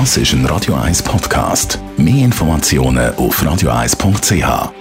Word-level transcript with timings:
Das 0.00 0.16
ist 0.16 0.32
ein 0.32 0.44
Radio 0.46 0.74
1 0.74 1.04
Podcast. 1.04 1.78
Mehr 1.96 2.24
Informationen 2.24 3.14
auf 3.14 3.40
radio1.ch. 3.40 4.72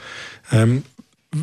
ähm, 0.51 0.83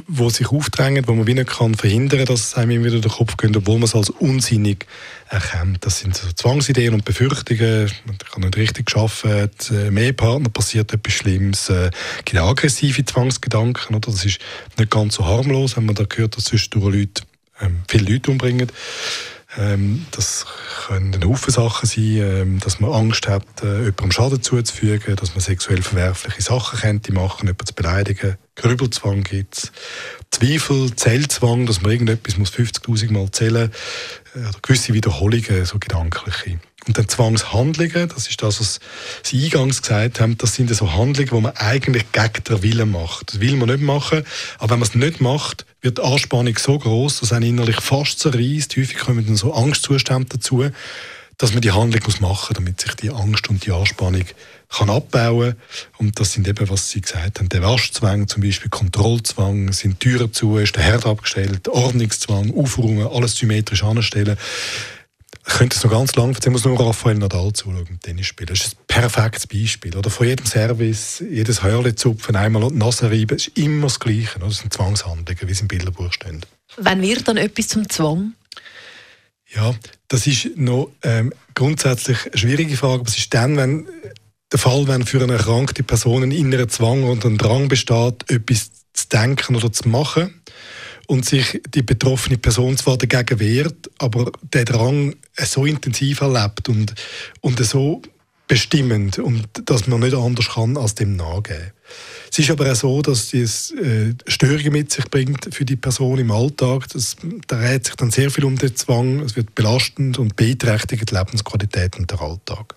wo 0.07 0.31
sich 0.31 0.49
aufdrängen, 0.49 1.07
wo 1.09 1.15
man 1.15 1.27
wie 1.27 1.35
nicht 1.35 1.51
kann 1.51 1.75
verhindern, 1.75 2.25
dass 2.25 2.41
es 2.41 2.55
einem 2.55 2.71
immer 2.71 2.87
wieder 2.87 3.01
durch 3.01 3.13
den 3.15 3.19
Kopf 3.19 3.37
geht, 3.37 3.57
obwohl 3.57 3.77
man 3.77 3.85
es 3.85 3.95
als 3.95 4.11
unsinnig 4.11 4.87
erkennt. 5.29 5.85
Das 5.85 5.99
sind 5.99 6.17
so 6.17 6.31
Zwangsideen 6.33 6.95
und 6.95 7.05
Befürchtungen. 7.05 7.91
Man 8.07 8.19
kann 8.19 8.43
nicht 8.43 8.57
richtig 8.57 8.97
arbeiten, 8.97 9.77
äh, 9.77 9.91
mehr 9.91 10.13
Partner 10.13 10.49
passiert 10.49 10.93
etwas 10.93 11.13
Schlimmes, 11.13 11.69
äh, 11.71 11.91
gibt 12.25 12.41
aggressive 12.41 13.05
Zwangsgedanken. 13.05 13.97
Oder? 13.97 14.13
Das 14.13 14.25
ist 14.25 14.39
nicht 14.79 14.91
ganz 14.91 15.17
so 15.17 15.27
harmlos, 15.27 15.77
wenn 15.77 15.87
man 15.87 15.95
da 15.95 16.05
gehört, 16.05 16.37
dass 16.37 16.45
zwischendurch 16.45 16.95
Leute, 16.95 17.23
ähm, 17.61 17.83
viele 17.89 18.13
Leute 18.13 18.31
umbringen. 18.31 18.71
Ähm, 19.57 20.07
das 20.13 20.47
können 20.87 21.13
ein 21.15 21.25
Haufen 21.25 21.53
Sachen 21.53 21.87
sein, 21.89 22.05
ähm, 22.05 22.61
dass 22.61 22.79
man 22.79 22.93
Angst 22.93 23.27
hat, 23.27 23.45
äh, 23.63 23.79
jemandem 23.79 24.13
Schaden 24.13 24.43
zuzufügen, 24.43 25.17
dass 25.17 25.35
man 25.35 25.41
sexuell 25.41 25.83
verwerfliche 25.83 26.43
Sachen 26.43 26.79
könnte 26.79 27.13
machen, 27.13 27.47
jemanden 27.47 27.67
zu 27.67 27.75
beleidigen. 27.75 28.37
Grübelzwang 28.55 29.25
gibt 29.25 29.57
es. 29.57 29.73
Zweifel, 30.31 30.95
Zählzwang, 30.95 31.67
dass 31.67 31.83
man 31.83 31.91
irgendetwas 31.91 32.37
muss 32.37 32.53
50'000 32.53 33.13
Mal 33.13 33.31
zählen 33.33 33.71
muss. 34.35 34.43
Äh, 34.43 34.51
gewisse 34.63 34.95
Wiederholungen, 34.95 35.65
so 35.65 35.79
gedankliche. 35.79 36.61
Und 36.91 36.99
dann 36.99 37.09
Zwangshandlungen, 37.09 38.09
das 38.09 38.27
ist 38.27 38.43
das, 38.43 38.59
was 38.59 38.81
Sie 39.23 39.45
eingangs 39.45 39.81
gesagt 39.81 40.19
haben, 40.19 40.37
das 40.39 40.57
sind 40.57 40.75
so 40.75 40.93
Handlungen, 40.93 41.31
die 41.31 41.41
man 41.41 41.57
eigentlich 41.57 42.11
gegen 42.11 42.43
den 42.49 42.63
Willen 42.65 42.91
macht. 42.91 43.33
Das 43.33 43.39
will 43.39 43.55
man 43.55 43.69
nicht 43.69 43.81
machen, 43.81 44.25
aber 44.59 44.71
wenn 44.71 44.81
man 44.81 44.89
es 44.89 44.97
nicht 44.97 45.21
macht, 45.21 45.67
wird 45.83 45.99
die 45.99 46.03
Anspannung 46.03 46.59
so 46.59 46.77
groß, 46.77 47.21
dass 47.21 47.33
einen 47.33 47.51
innerlich 47.51 47.81
fast 47.81 48.19
zerreißt. 48.19 48.77
Häufig 48.77 48.99
kommen 48.99 49.25
dann 49.25 49.37
so 49.37 49.55
Angstzustände 49.55 50.31
dazu, 50.31 50.65
dass 51.39 51.53
man 51.53 51.61
die 51.61 51.71
Handlung 51.71 52.03
muss 52.07 52.19
machen 52.19 52.55
damit 52.55 52.81
sich 52.81 52.97
die 52.97 53.11
Angst 53.11 53.49
und 53.49 53.65
die 53.65 53.71
Anspannung 53.71 54.25
kann 54.69 54.91
abbauen 54.91 55.55
Und 55.99 56.19
das 56.19 56.33
sind 56.33 56.49
eben, 56.49 56.69
was 56.71 56.91
Sie 56.91 57.03
gesagt 57.03 57.39
haben, 57.39 57.49
der 57.51 57.63
Waschzwang, 57.63 58.27
zum 58.27 58.43
Beispiel 58.43 58.69
Kontrollzwang, 58.69 59.73
sind 59.73 60.01
Türen 60.01 60.33
zu, 60.33 60.57
ist 60.57 60.75
der 60.75 60.83
Herd 60.83 61.07
abgestellt, 61.07 61.69
Ordnungszwang, 61.69 62.53
Aufräumen, 62.53 63.07
alles 63.07 63.37
symmetrisch 63.37 63.85
anstellen. 63.85 64.37
Ich 65.51 65.59
könnte 65.59 65.77
es 65.77 65.83
noch 65.83 65.91
ganz 65.91 66.15
lange 66.15 66.33
erzählen, 66.33 66.53
muss 66.53 66.65
nur 66.65 66.79
Raphael 66.79 67.19
Nadal 67.19 67.53
zuschauen, 67.53 67.99
Tennis 68.03 68.27
spielen. 68.27 68.47
Das 68.47 68.61
ist 68.61 68.77
ein 68.79 68.85
perfektes 68.87 69.49
Beispiel. 69.49 69.97
Oder 69.97 70.09
von 70.09 70.27
jedem 70.27 70.47
Service, 70.47 71.23
jedes 71.29 71.63
Hörle 71.63 71.95
zupfen, 71.97 72.37
einmal 72.37 72.71
die 72.71 72.77
Nase 72.77 73.11
reiben, 73.11 73.37
ist 73.37 73.49
immer 73.59 73.89
das 73.89 73.99
Gleiche. 73.99 74.39
Das 74.39 74.59
sind 74.59 74.73
Zwangshandlungen, 74.73 75.49
wie 75.49 75.53
es 75.53 75.61
im 75.61 75.69
Bilderbuch 75.69 76.13
steht. 76.13 76.47
Wann 76.77 77.03
wird 77.03 77.27
dann 77.27 77.37
etwas 77.37 77.67
zum 77.69 77.91
Zwang? 77.91 78.35
Ja, 79.53 79.75
das 80.07 80.29
ist 80.29 80.57
noch 80.57 80.93
ähm, 81.03 81.35
grundsätzlich 81.55 82.27
eine 82.27 82.39
schwierige 82.39 82.77
Frage, 82.77 83.01
aber 83.01 83.09
es 83.09 83.19
ist 83.19 83.35
dann, 83.35 83.57
wenn 83.57 83.89
der 84.53 84.59
Fall, 84.61 84.87
wenn 84.87 85.05
für 85.05 85.23
eine 85.23 85.33
erkrankte 85.33 85.83
Person 85.83 86.23
ein 86.23 86.33
innerer 86.33 86.69
Zwang 86.69 87.03
und 87.03 87.27
ein 87.27 87.39
Drang 87.39 87.69
besteht, 87.69 88.31
etwas 88.31 88.71
zu 88.93 89.09
denken 89.09 89.57
oder 89.57 89.73
zu 89.73 89.89
machen 89.89 90.41
und 91.11 91.25
sich 91.25 91.61
die 91.75 91.83
betroffene 91.83 92.39
Person 92.39 92.77
zwar 92.77 92.97
dagegen 92.97 93.41
wehrt, 93.41 93.91
aber 93.99 94.31
der 94.55 94.65
Drang 94.65 95.17
so 95.37 95.67
intensiv 95.67 96.21
erlebt 96.21 96.69
und, 96.69 96.95
und 97.41 97.59
so 97.65 98.01
bestimmend 98.47 99.19
und 99.19 99.49
dass 99.65 99.89
man 99.89 100.01
nicht 100.01 100.15
anders 100.15 100.51
kann 100.51 100.77
als 100.77 100.95
dem 100.95 101.17
nachgeben. 101.17 101.73
Es 102.31 102.39
ist 102.39 102.51
aber 102.53 102.71
auch 102.71 102.77
so, 102.77 103.03
dass 103.03 103.35
es 103.35 103.73
äh, 103.73 104.15
Störungen 104.29 104.73
mit 104.73 104.93
sich 104.93 105.05
bringt 105.11 105.53
für 105.53 105.65
die 105.65 105.75
Person 105.75 106.21
im 106.21 106.31
Alltag. 106.31 106.87
Das 106.93 107.17
dreht 107.49 107.87
sich 107.87 107.97
dann 107.97 108.13
sehr 108.13 108.31
viel 108.31 108.45
um 108.45 108.57
den 108.57 108.77
Zwang. 108.77 109.19
Es 109.19 109.35
wird 109.35 109.57
belastend 109.57 110.17
und 110.21 110.37
beeinträchtigt 110.37 111.11
die 111.11 111.15
Lebensqualität 111.17 111.99
und 111.99 112.09
der 112.09 112.21
Alltag. 112.21 112.77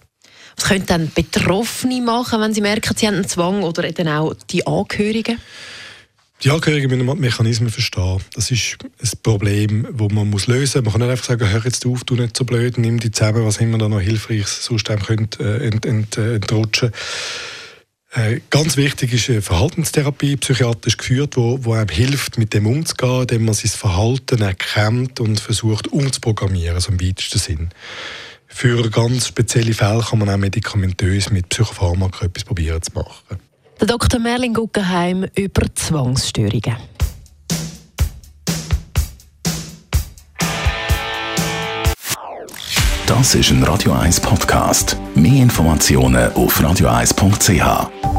Was 0.56 0.66
können 0.66 0.88
dann 0.88 1.12
Betroffene 1.14 2.02
machen, 2.02 2.42
wenn 2.42 2.54
sie 2.54 2.62
merken, 2.62 2.96
sie 2.98 3.06
haben 3.06 3.16
einen 3.16 3.28
Zwang 3.28 3.62
oder 3.62 3.92
dann 3.92 4.08
auch 4.08 4.34
die 4.50 4.66
Angehörigen? 4.66 5.38
Die 6.44 6.52
Angehörigen 6.52 6.90
müssen 6.90 7.08
die 7.08 7.22
Mechanismen 7.22 7.70
verstehen. 7.70 8.20
Das 8.34 8.52
ist 8.52 8.78
ein 9.02 9.10
Problem, 9.24 9.88
das 9.90 10.12
man 10.12 10.30
muss 10.30 10.48
lösen 10.48 10.84
muss. 10.84 10.94
Man 10.94 10.94
kann 10.94 11.02
nicht 11.02 11.12
einfach 11.12 11.26
sagen, 11.26 11.50
hör 11.50 11.64
jetzt 11.64 11.86
auf, 11.86 12.04
du 12.04 12.16
nicht 12.16 12.36
so 12.36 12.44
blöd, 12.44 12.78
nimm 12.78 13.00
die 13.00 13.12
zusammen, 13.12 13.46
was 13.46 13.60
immer 13.60 13.78
da 13.78 13.88
noch 13.88 14.02
hilfreich 14.02 14.48
sonst 14.48 14.90
könnt, 15.06 15.40
äh, 15.40 15.66
ent, 15.66 15.86
ent, 15.86 16.18
äh, 16.18 16.36
entrutschen 16.36 16.92
äh, 18.14 18.42
Ganz 18.50 18.76
wichtig 18.76 19.14
ist 19.14 19.30
eine 19.30 19.42
Verhaltenstherapie, 19.42 20.36
psychiatrisch 20.36 20.98
geführt, 20.98 21.38
wo, 21.38 21.64
wo 21.64 21.74
einem 21.74 21.88
hilft, 21.88 22.38
mit 22.38 22.54
dem 22.54 22.68
umzugehen, 22.68 23.22
indem 23.22 23.46
man 23.46 23.54
sein 23.54 23.72
Verhalten 23.72 24.42
erkennt 24.42 25.22
und 25.22 25.40
versucht 25.40 25.88
umzuprogrammieren, 25.88 26.76
also 26.76 26.92
im 26.92 27.02
weitesten 27.02 27.40
Sinn. 27.40 27.70
Für 28.48 28.90
ganz 28.90 29.30
spezielle 29.30 29.74
Fälle 29.74 30.04
kann 30.04 30.20
man 30.20 30.30
auch 30.30 30.38
medikamentös 30.38 31.32
mit 31.32 31.48
Psychopharmaka 31.48 32.26
etwas 32.26 32.44
probieren 32.44 32.82
zu 32.82 32.92
machen. 32.94 33.40
Der 33.80 33.88
Dr. 33.88 34.20
Merlin 34.20 34.54
Guggenheim 34.54 35.26
über 35.36 35.64
Zwangsstörungen. 35.76 36.78
Das 43.06 43.36
ist 43.36 43.52
ein 43.52 43.64
Radio 43.64 43.92
1 43.94 44.22
Podcast. 44.22 44.98
Mehr 45.16 45.44
Informationen 45.44 46.32
auf 46.34 46.60
radio1.ch. 46.60 48.13